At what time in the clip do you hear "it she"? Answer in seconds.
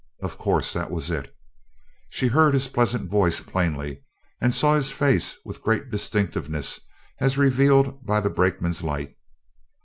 1.11-2.25